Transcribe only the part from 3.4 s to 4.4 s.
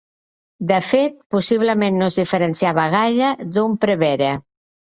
d'un prevere.